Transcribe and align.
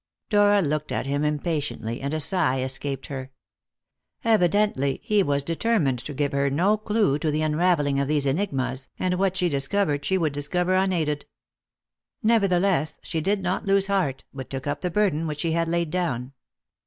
Dora 0.31 0.63
looked 0.63 0.91
at 0.91 1.05
him 1.05 1.23
impatiently, 1.23 2.01
and 2.01 2.11
a 2.11 2.19
sigh 2.19 2.61
escaped 2.63 3.05
her. 3.05 3.29
Evidently 4.23 4.99
he 5.03 5.21
was 5.21 5.43
determined 5.43 5.99
to 5.99 6.15
give 6.15 6.31
her 6.31 6.49
no 6.49 6.75
clue 6.75 7.19
to 7.19 7.29
the 7.29 7.43
unravelling 7.43 7.99
of 7.99 8.07
these 8.07 8.25
enigmas, 8.25 8.89
and 8.97 9.19
what 9.19 9.37
she 9.37 9.47
discovered 9.47 10.03
she 10.03 10.17
would 10.17 10.33
discover 10.33 10.73
unaided. 10.73 11.27
Nevertheless, 12.23 12.97
she 13.03 13.21
did 13.21 13.43
not 13.43 13.67
lose 13.67 13.85
heart, 13.85 14.23
but 14.33 14.49
took 14.49 14.65
up 14.65 14.81
the 14.81 14.89
burden 14.89 15.27
which 15.27 15.43
he 15.43 15.51
had 15.51 15.67
laid 15.67 15.91
down. 15.91 16.33